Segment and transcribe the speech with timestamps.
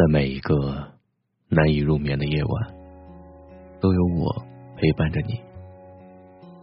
[0.00, 0.54] 在每一个
[1.50, 2.74] 难以入眠的夜晚，
[3.82, 5.38] 都有我陪伴着你。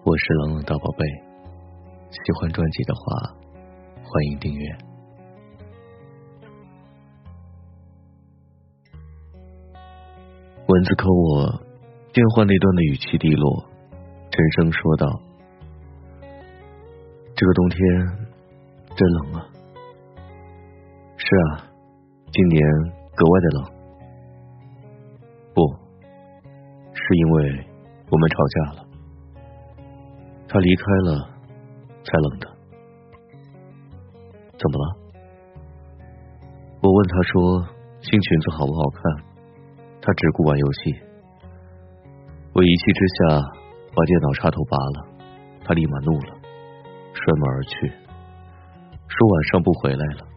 [0.03, 1.05] 我是冷冷大宝贝，
[2.09, 3.35] 喜欢专辑的话，
[3.93, 4.77] 欢迎订阅。
[10.67, 11.61] 蚊子扣我
[12.11, 13.65] 电话那端的语气低落，
[14.31, 15.21] 沉声说道
[17.37, 17.79] ：“这个冬天
[18.95, 19.45] 真冷啊。”
[21.17, 21.69] 是啊，
[22.31, 22.96] 今年。
[23.17, 23.65] 格外的冷，
[25.55, 25.57] 不
[26.93, 27.65] 是因为
[28.11, 28.85] 我们吵架了，
[30.47, 31.27] 他离开了
[32.03, 32.47] 才冷的。
[34.59, 34.85] 怎么了？
[36.79, 37.67] 我问他说
[38.01, 39.01] 新裙子好不好看，
[39.99, 40.93] 他只顾玩游戏。
[42.53, 43.41] 我一气之下
[43.95, 45.07] 把电脑插头拔了，
[45.65, 46.37] 他立马怒了，
[47.13, 47.89] 摔门而去，
[49.07, 50.27] 说晚上不回来了，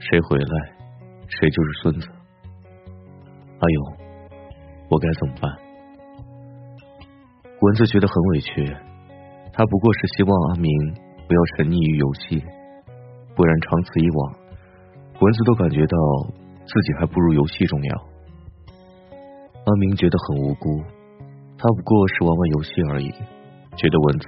[0.00, 0.79] 谁回来？
[1.38, 2.08] 谁就是孙子？
[3.60, 3.96] 阿勇，
[4.90, 5.50] 我该怎么办？
[7.60, 8.66] 蚊子觉得很委屈，
[9.52, 10.70] 他不过是希望阿明
[11.28, 12.42] 不要沉溺于游戏，
[13.36, 14.34] 不然长此以往，
[15.20, 15.96] 蚊子都感觉到
[16.66, 17.94] 自己还不如游戏重要。
[19.64, 20.82] 阿明觉得很无辜，
[21.56, 23.10] 他不过是玩玩游戏而已，
[23.76, 24.26] 觉得蚊子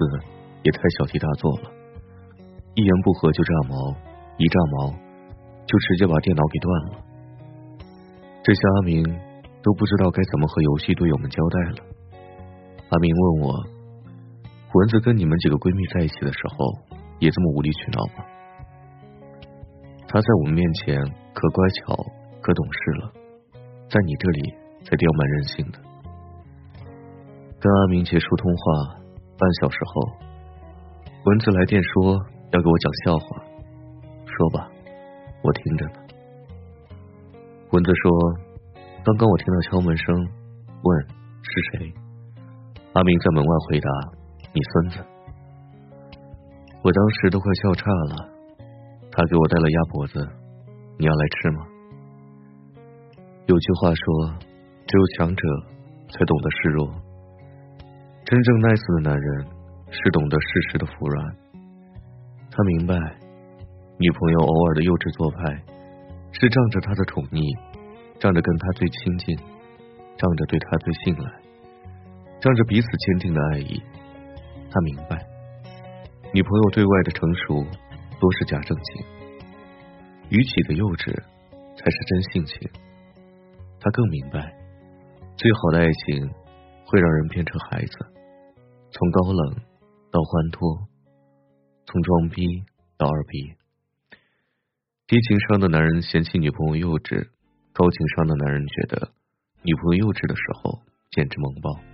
[0.62, 1.70] 也太小题大做了，
[2.74, 3.74] 一言不合就炸毛，
[4.38, 5.11] 一炸毛。
[5.66, 7.04] 就直接把电脑给断了。
[8.42, 9.04] 这下阿明
[9.62, 11.78] 都不知道该怎么和游戏队友们交代了。
[12.90, 13.54] 阿明问我
[14.74, 16.66] ：“蚊子跟你们几个闺蜜在一起的时候，
[17.20, 18.24] 也这么无理取闹吗？”
[20.10, 21.00] 她在我们面前
[21.32, 21.96] 可乖巧、
[22.42, 23.12] 可懂事了，
[23.88, 24.54] 在你这里
[24.84, 25.78] 才刁蛮任性的。
[27.60, 28.98] 跟阿明结束通话
[29.38, 30.02] 半小时后，
[31.24, 32.18] 蚊子来电说
[32.50, 33.42] 要给我讲笑话，
[34.26, 34.68] 说吧。
[35.42, 35.92] 我听着呢。
[37.70, 38.10] 蚊子说
[39.04, 40.14] ：“刚刚我听到敲门声，
[40.82, 41.00] 问
[41.42, 41.92] 是谁。”
[42.94, 43.88] 阿明在门外回答
[44.52, 44.98] ：“你孙子。”
[46.84, 48.30] 我当时都快笑岔了。
[49.10, 50.28] 他给我带了鸭脖子，
[50.98, 51.66] 你要来吃吗？
[53.46, 54.38] 有句话说
[54.86, 55.42] ：“只有强者
[56.08, 56.86] 才懂得示弱。”
[58.24, 59.46] 真正 nice 的男人
[59.90, 61.36] 是懂得适时的服软。
[62.50, 63.21] 他明白。
[64.02, 65.62] 女朋友偶尔的幼稚做派，
[66.34, 67.38] 是仗着他的宠溺，
[68.18, 69.38] 仗着跟他最亲近，
[70.18, 71.30] 仗着对他最信赖，
[72.42, 73.78] 仗着彼此坚定的爱意。
[74.74, 75.22] 他明白，
[76.34, 77.62] 女朋友对外的成熟
[78.18, 79.06] 多是假正经，
[80.34, 81.14] 语气的幼稚
[81.78, 82.58] 才是真性情。
[83.78, 84.50] 他更明白，
[85.38, 86.26] 最好的爱情
[86.90, 87.94] 会让人变成孩子，
[88.90, 89.62] 从高冷
[90.10, 90.90] 到欢脱，
[91.86, 92.42] 从装逼
[92.98, 93.54] 到二逼。
[95.12, 97.28] 低情商的男人嫌弃女朋友幼稚，
[97.74, 99.12] 高情商的男人觉得
[99.60, 100.80] 女朋友幼稚的时候
[101.10, 101.91] 简直萌爆。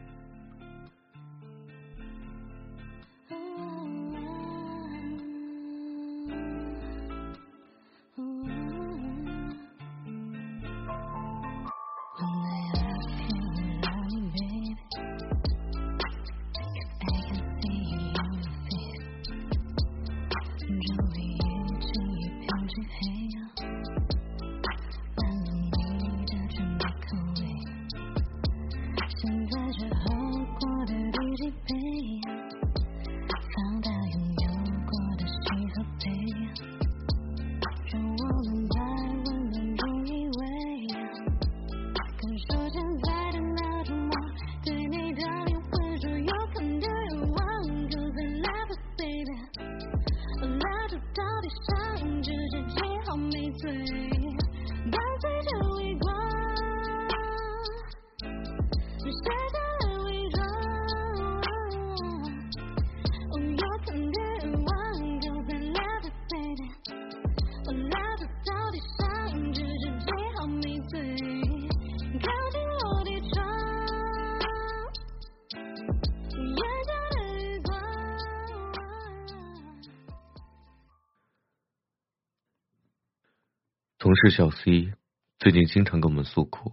[84.09, 84.91] 同事小 C
[85.39, 86.73] 最近经常跟我们诉苦，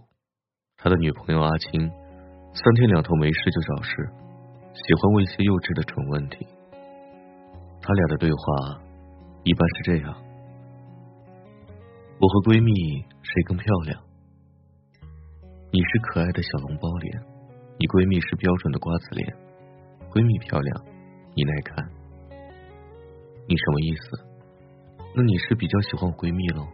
[0.78, 3.92] 他的女朋友阿青三天两头没事就找事，
[4.72, 6.46] 喜欢问一些幼稚的蠢问题。
[7.82, 8.80] 他俩的对话
[9.44, 10.16] 一般是这样：
[12.16, 14.00] 我和闺蜜谁更漂亮？
[15.68, 17.20] 你是可爱的小笼包脸，
[17.76, 19.28] 你闺蜜是标准的瓜子脸。
[20.08, 20.72] 闺蜜漂亮，
[21.36, 21.84] 你耐看。
[23.44, 24.24] 你什么意思？
[25.12, 26.64] 那你是比较喜欢我闺蜜喽？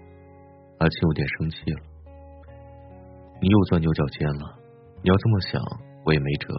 [0.83, 1.81] 阿青有点生气了，
[3.41, 4.59] 你又钻牛角尖了。
[5.01, 5.63] 你要这么想，
[6.05, 6.53] 我也没辙，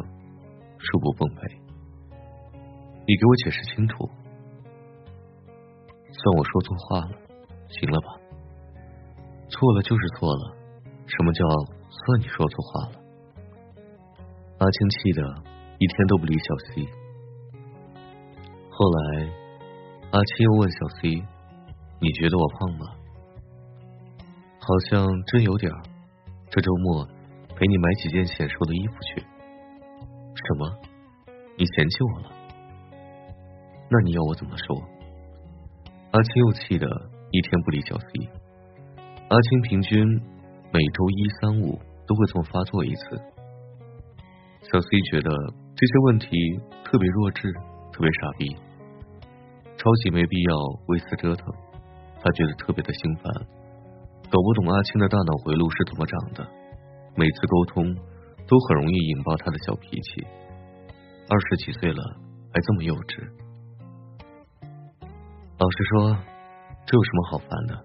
[0.79, 1.43] 恕不奉陪。
[3.03, 4.07] 你给我解释清楚。
[6.07, 7.11] 算我说错话了，
[7.67, 8.15] 行了吧？
[9.49, 10.55] 错了就是错了，
[11.03, 11.43] 什么叫
[11.91, 13.03] 算你说错话了？
[14.59, 15.21] 阿青气的
[15.79, 16.87] 一天都不理小 C。
[18.71, 19.27] 后来，
[20.15, 21.11] 阿青又问小 C：“
[21.99, 22.95] 你觉得我胖吗？”
[24.65, 25.81] 好像真有点儿。
[26.49, 27.05] 这周末
[27.53, 29.19] 陪你买几件显瘦的衣服去。
[29.19, 30.71] 什么？
[31.57, 32.31] 你嫌弃我了？
[33.89, 34.81] 那你要我怎么说？
[36.11, 36.87] 阿青又气的
[37.31, 38.07] 一天不理小 C。
[39.27, 40.07] 阿青平均
[40.71, 41.77] 每周一、三、五
[42.07, 43.03] 都会这么发作一次。
[44.61, 45.29] 小 C 觉得
[45.75, 46.29] 这些问题
[46.85, 47.51] 特别弱智，
[47.91, 48.55] 特别傻逼，
[49.75, 50.57] 超级没必要
[50.87, 51.53] 为此折腾。
[52.21, 53.62] 他觉得特别的心烦。
[54.33, 56.43] 搞不懂阿青的大脑回路是怎么长的，
[57.15, 57.93] 每次沟通
[58.47, 60.25] 都很容易引爆他的小脾气。
[61.29, 62.01] 二十几岁了
[62.51, 63.29] 还这么幼稚，
[65.59, 66.17] 老实说，
[66.83, 67.77] 这有什么好烦的？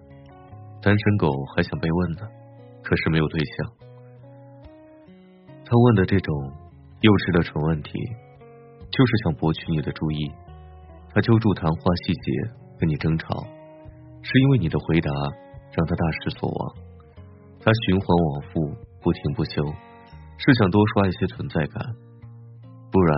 [0.81, 2.25] 单身狗还想被问呢，
[2.81, 3.55] 可是没有对象。
[5.65, 6.33] 他问的这种
[7.01, 7.91] 幼稚的蠢问题，
[8.89, 10.31] 就是想博取你的注意。
[11.13, 12.31] 他揪住谈话细节
[12.79, 13.37] 跟你争吵，
[14.23, 15.11] 是因为你的回答。
[15.71, 16.75] 让他大失所望，
[17.61, 19.63] 他循环往复，不停不休，
[20.37, 21.83] 是想多刷一些存在感。
[22.91, 23.17] 不然，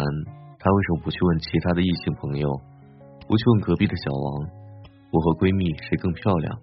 [0.59, 2.49] 他为什么不去问其他的异性朋友，
[3.27, 4.49] 不去问隔壁的小王，
[5.11, 6.59] 我和闺蜜谁更漂亮？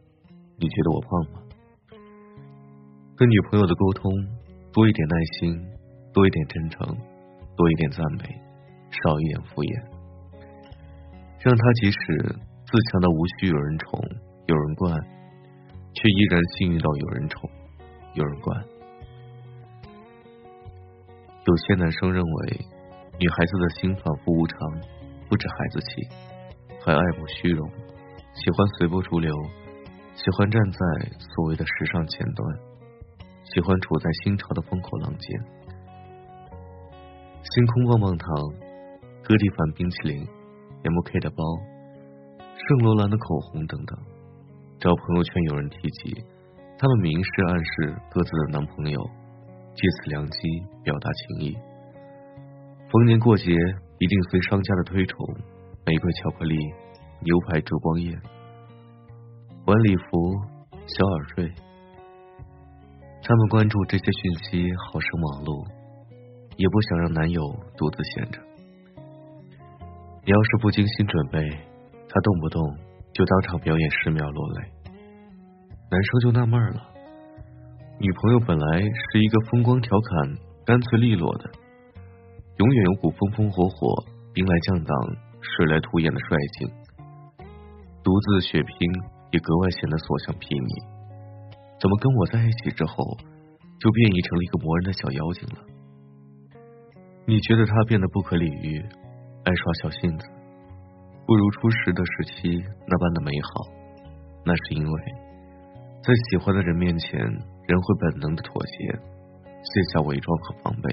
[0.60, 1.40] 你觉得我胖吗？
[3.16, 4.12] 跟女朋友的沟通，
[4.72, 5.56] 多一点耐心，
[6.12, 6.86] 多一点真诚，
[7.56, 8.22] 多一点赞美，
[8.92, 9.72] 少一点敷衍，
[11.40, 11.98] 让他即使
[12.66, 13.98] 自强到无需有人宠，
[14.46, 15.17] 有人惯。
[15.98, 17.50] 却依然幸运到有人宠，
[18.14, 18.64] 有人管。
[21.44, 22.60] 有些男生认为，
[23.18, 24.58] 女孩子的心反复无常，
[25.28, 25.86] 不止孩子气，
[26.84, 27.68] 还爱慕虚荣，
[28.32, 29.34] 喜欢随波逐流，
[30.14, 30.78] 喜欢站在
[31.34, 32.58] 所谓的时尚前端，
[33.42, 35.40] 喜欢处在新潮的风口浪尖。
[37.42, 38.28] 星空棒棒糖、
[39.24, 40.24] 哥迪凡冰淇淋、
[40.84, 41.42] MK 的包、
[42.38, 43.98] 圣罗兰的口红等等。
[44.80, 46.24] 找朋友圈有人提及，
[46.78, 49.00] 他们明示暗示各自的男朋友，
[49.74, 50.38] 借此良机
[50.84, 51.58] 表达情意。
[52.88, 53.50] 逢年过节
[53.98, 55.18] 一定随商家的推崇，
[55.84, 56.56] 玫瑰巧克力、
[57.22, 58.12] 牛排烛光夜、
[59.66, 60.02] 晚礼服、
[60.86, 61.52] 小耳坠。
[63.20, 65.66] 他们关注这些讯息，好生忙碌，
[66.56, 67.42] 也不想让男友
[67.76, 68.40] 独自闲着。
[70.24, 71.50] 你要是不精心准备，
[72.08, 72.87] 他动不动。
[73.18, 74.62] 就当场表演十秒落泪，
[75.90, 76.80] 男生就纳闷了。
[77.98, 81.50] 女朋友本来是一个风光调侃、干脆利落的，
[82.58, 84.96] 永远有股风风火火、兵来将挡、
[85.42, 86.28] 水来土掩的帅
[86.60, 86.68] 劲，
[88.04, 88.88] 独自血拼
[89.32, 90.86] 也格外显得所向披靡。
[91.80, 93.02] 怎么跟我在一起之后，
[93.80, 95.64] 就变异成了一个磨人的小妖精了？
[97.26, 98.78] 你觉得他变得不可理喻，
[99.42, 100.24] 爱耍小性子？
[101.28, 103.68] 不如初识的时期那般的美好，
[104.46, 105.02] 那是因为，
[106.02, 108.72] 在喜欢的人面前，人会本能的妥协，
[109.60, 110.88] 卸下伪装和防备，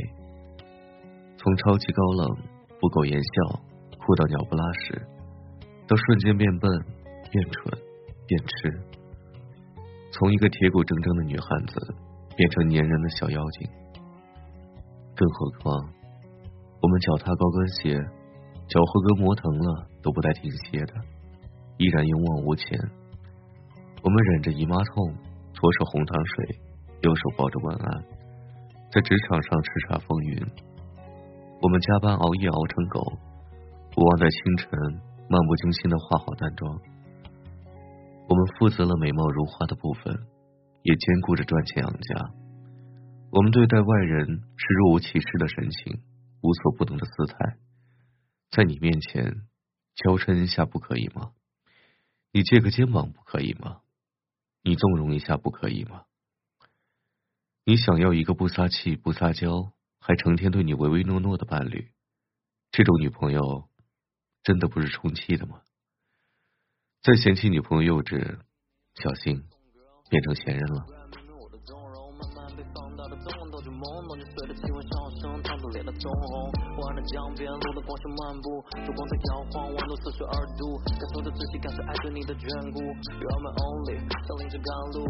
[1.38, 2.36] 从超级高冷、
[2.82, 3.62] 不苟言笑、
[3.98, 5.02] 酷到鸟不拉屎，
[5.88, 6.70] 到瞬间变笨、
[7.32, 7.72] 变蠢、
[8.28, 8.78] 变痴，
[10.12, 11.96] 从一个铁骨铮铮的女汉子
[12.36, 13.70] 变成粘人的小妖精。
[15.16, 15.90] 更何况，
[16.82, 18.25] 我们脚踏高跟鞋。
[18.68, 20.94] 脚后跟磨疼了都不带停歇的，
[21.78, 22.78] 依然勇往无前。
[24.02, 25.14] 我们忍着姨妈痛，
[25.54, 26.60] 左手红糖水，
[27.02, 28.04] 右手抱着晚安，
[28.92, 30.46] 在职场上叱咤风云。
[31.62, 33.02] 我们加班熬夜熬成狗，
[33.92, 34.70] 不忘在清晨
[35.30, 36.80] 漫不经心的化好淡妆。
[38.28, 40.14] 我们负责了美貌如花的部分，
[40.84, 42.30] 也兼顾着赚钱养家。
[43.32, 46.02] 我们对待外人是若无其事的神情，
[46.42, 47.58] 无所不能的姿态。
[48.50, 49.48] 在你面前
[49.96, 51.34] 娇嗔一下不可以吗？
[52.32, 53.82] 你借个肩膀不可以吗？
[54.62, 56.06] 你纵容一下不可以吗？
[57.64, 61.92] 你想要一个不撒气、不撒娇，还成天对你唯唯诺诺的伴侣，
[62.72, 63.70] 这种女朋友
[64.44, 65.62] 真的不是充气的吗？
[67.02, 68.40] 再嫌弃女朋友幼稚，
[68.96, 69.44] 小心
[70.10, 70.95] 变成闲人了。
[76.12, 76.52] 红。
[76.76, 78.48] 我岸的江边，路灯光线漫步，
[78.84, 82.78] 烛光在摇晃，温度四十二度，感受着自己，感受爱对你的眷顾。
[83.16, 85.08] ，You are my only，上领着赶路，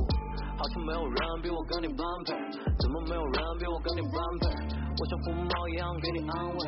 [0.58, 2.38] 好像没有人比我跟你般配，
[2.80, 4.46] 怎么没有人比我跟你般配？
[4.96, 6.60] 我像父母一样给你安慰，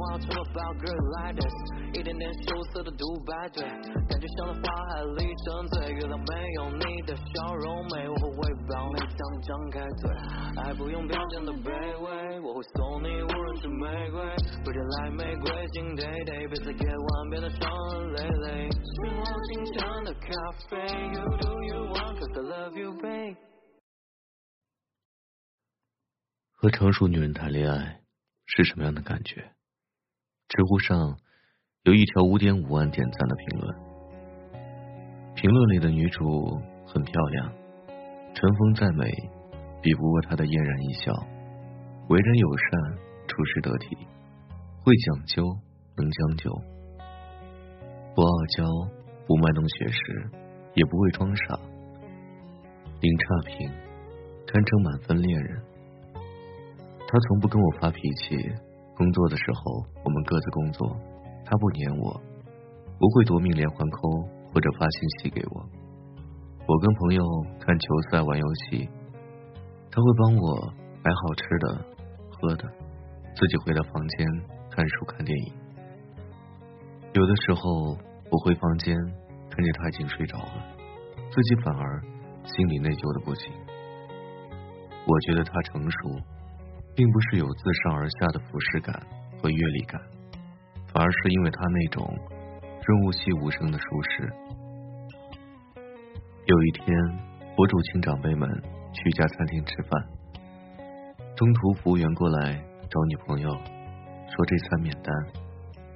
[0.00, 1.52] 话除了 about girl like this，
[1.92, 3.62] 一点点羞涩的独白，对，
[4.08, 10.10] 感觉像在花海里沉醉，月亮没有你的笑容美，我会喂饱你当张开嘴，
[10.64, 11.68] 爱不用表现的卑
[12.00, 14.20] 微，我会送你无人知玫瑰，
[14.64, 20.28] 不点来玫瑰金 day day，别再给晚变得伤痕累累，是我清晨的咖
[20.68, 20.80] 啡
[21.12, 22.16] ，You do you want?
[22.16, 23.36] Cause I love you babe。
[26.52, 28.02] 和成熟女人谈恋爱
[28.46, 29.50] 是什么样的感觉？
[30.50, 31.16] 知乎上
[31.84, 33.76] 有一条五点五万点赞的评论，
[35.36, 37.52] 评论里的女主很漂亮，
[38.34, 39.08] 春风再美，
[39.80, 41.12] 比不过她的嫣然一笑。
[42.08, 43.96] 为人友善，处事得体，
[44.82, 45.44] 会讲究，
[45.96, 46.50] 能将就，
[48.16, 48.64] 不傲娇，
[49.28, 50.30] 不卖弄学识，
[50.74, 51.60] 也不会装傻，
[53.00, 53.70] 零差评，
[54.48, 55.62] 堪称满分恋人。
[57.06, 58.36] 他从不跟我发脾气，
[59.00, 60.94] 工作的时候我们各自工作，
[61.46, 62.20] 他不黏我，
[62.98, 64.10] 不会夺命连环扣
[64.52, 65.66] 或者发信息给我。
[66.68, 67.24] 我跟朋友
[67.58, 68.86] 看球赛玩游戏，
[69.90, 71.84] 他会帮我买好吃的
[72.28, 72.68] 喝的，
[73.34, 74.26] 自己回到房间
[74.70, 75.54] 看书看电影。
[77.14, 77.96] 有的时候
[78.30, 78.94] 我回房间，
[79.48, 80.62] 看见他已经睡着了，
[81.16, 82.02] 自己反而
[82.44, 83.50] 心里内疚的不行。
[85.06, 86.20] 我觉得他成熟。
[87.00, 88.94] 并不是有自上而下的俯视感
[89.40, 89.98] 和阅历感，
[90.92, 92.14] 反而是因为他那种
[92.84, 94.30] 润物细无声的舒适。
[96.44, 96.94] 有一天，
[97.56, 98.46] 博主请长辈们
[98.92, 100.06] 去一家餐厅吃饭，
[101.34, 105.10] 中途服务员过来找女朋友，说这餐免单，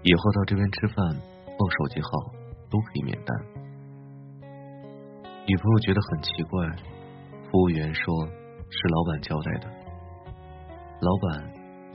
[0.04, 2.08] 以后到这边吃饭报手机号
[2.70, 3.36] 都可以免单。
[5.46, 6.66] 女朋友觉得很奇怪，
[7.50, 9.83] 服务员说是老板交代的。
[11.00, 11.42] 老板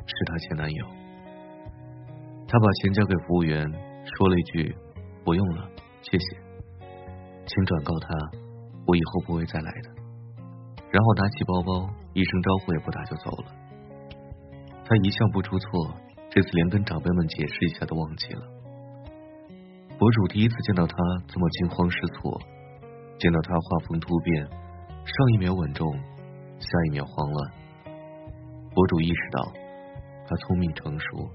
[0.06, 0.86] 是她前男友，
[2.48, 3.64] 他把钱交给服务员，
[4.06, 4.76] 说了一句
[5.24, 5.70] ：“不用了，
[6.02, 6.38] 谢谢，
[7.46, 8.08] 请转告他，
[8.88, 9.90] 我以后不会再来的。”
[10.92, 13.52] 然后拿起包包，一声招呼也不打就走了。
[14.84, 15.96] 他一向不出错，
[16.32, 18.42] 这次连跟长辈们解释一下都忘记了。
[20.00, 20.96] 博主第一次见到他
[21.28, 22.42] 这么惊慌失措，
[23.20, 25.94] 见到他画风突变，上一秒稳重，
[26.58, 27.52] 下一秒慌乱。
[28.90, 29.54] 主意识到，
[30.28, 31.30] 他聪明成熟，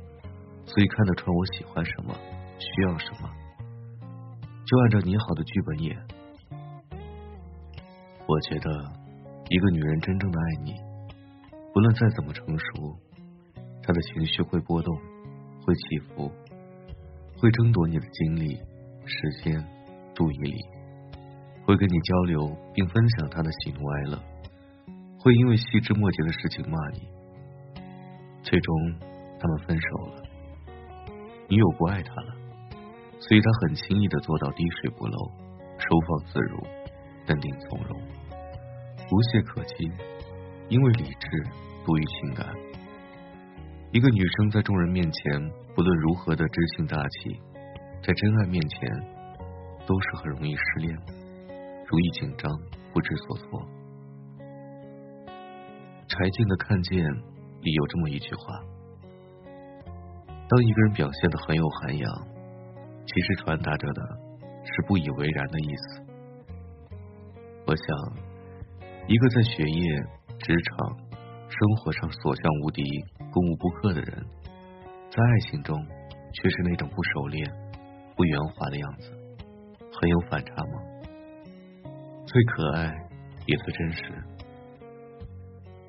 [0.66, 2.12] 所以看得穿我喜欢什么，
[2.58, 3.30] 需要什么，
[4.66, 5.96] 就按照你好的剧本演。
[8.26, 8.70] 我觉得，
[9.50, 10.74] 一个女人真正的爱你，
[11.72, 12.98] 不论再怎么成熟，
[13.84, 14.92] 她的情绪会波动，
[15.64, 16.28] 会起伏，
[17.38, 18.58] 会争夺你的精力、
[19.06, 19.64] 时间、
[20.12, 20.56] 注意力，
[21.64, 24.18] 会跟你交流并分享她的喜怒哀乐，
[25.20, 27.14] 会因为细枝末节的事情骂你。
[28.44, 28.74] 最终，
[29.40, 30.22] 他们分手了。
[31.48, 32.34] 女友不爱他了，
[33.18, 35.16] 所以他很轻易的做到滴水不漏、
[35.78, 36.62] 收放自如、
[37.26, 37.98] 淡定从容、
[39.10, 39.90] 无懈可击，
[40.68, 41.42] 因为理智
[41.86, 42.46] 多于情感。
[43.92, 47.40] 一个女生在众人面前，不论如何的知性大气，
[48.02, 48.90] 在真爱面前，
[49.86, 51.14] 都是很容易失恋的，
[51.86, 52.50] 容易紧张、
[52.92, 53.66] 不知所措。
[56.08, 57.02] 柴静的看见。
[57.64, 58.60] 里有这么一句话：
[60.46, 62.12] 当一个人表现的很有涵养，
[63.06, 64.02] 其实传达着的
[64.62, 66.02] 是不以为然的意思。
[67.66, 67.86] 我想，
[69.08, 70.02] 一个在学业、
[70.38, 70.94] 职场、
[71.48, 72.82] 生活上所向无敌、
[73.32, 74.26] 攻无不克的人，
[75.10, 75.82] 在爱情中
[76.34, 77.50] 却是那种不熟练、
[78.14, 79.10] 不圆滑的样子，
[79.78, 80.82] 很有反差吗？
[82.26, 82.92] 最可爱
[83.46, 84.02] 也最真实。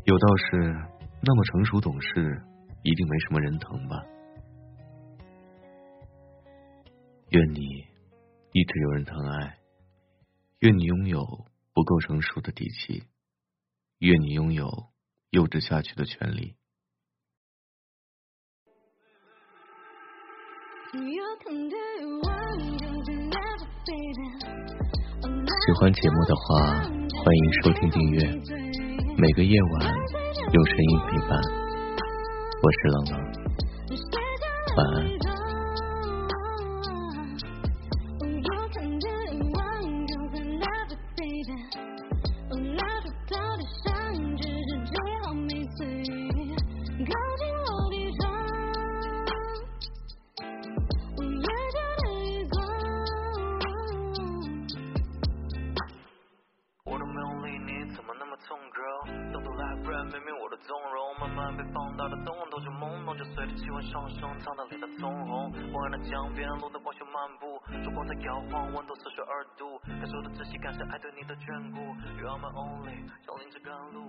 [0.05, 0.94] 有道是。
[1.27, 2.39] 那么成熟懂事，
[2.83, 4.05] 一定没什么人疼吧？
[7.29, 7.61] 愿你
[8.51, 9.57] 一直有人疼爱，
[10.59, 11.25] 愿你拥有
[11.73, 13.05] 不够成熟的底气，
[13.97, 14.69] 愿你拥有
[15.31, 16.55] 幼稚下去的权利。
[25.65, 28.21] 喜欢节目的话，欢迎收听订阅，
[29.17, 30.14] 每个夜晚。
[30.51, 31.37] 有声音陪伴，
[32.61, 33.13] 我是冷冷，
[34.77, 35.34] 晚安。
[61.25, 65.51] 慢慢被放大的动动，就朦胧，就随着气温上升，烫到脸的通红。
[65.73, 71.79] 昏暗的江边，路灯光下漫步，烛光在摇晃，温度四十二度，感受的窒息感是爱对你的眷顾。
[72.21, 74.05] You are my only，想淋着甘露。